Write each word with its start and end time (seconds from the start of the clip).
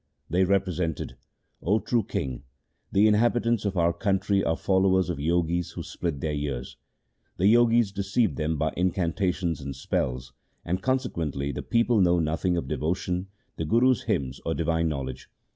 They 0.31 0.45
represented,' 0.45 1.15
O 1.61 1.77
true 1.77 2.01
king, 2.01 2.41
the 2.91 3.07
inhabitants 3.07 3.65
of 3.65 3.77
our 3.77 3.93
country 3.93 4.43
are 4.43 4.57
followers 4.57 5.11
of 5.11 5.19
Jogis 5.19 5.73
who 5.73 5.83
split 5.83 6.21
their 6.21 6.33
ears. 6.33 6.75
The 7.37 7.53
Jogis 7.53 7.91
deceive 7.91 8.35
them 8.35 8.57
by 8.57 8.71
incanta 8.71 9.31
tions 9.31 9.61
and 9.61 9.75
spells, 9.75 10.33
and 10.65 10.81
consequently 10.81 11.51
the 11.51 11.61
people 11.61 12.01
know 12.01 12.17
nothing 12.17 12.57
of 12.57 12.67
devotion, 12.67 13.27
the 13.57 13.65
Guru's 13.65 14.01
hymns, 14.05 14.41
or 14.43 14.55
divine 14.55 14.87
knowledge. 14.89 15.29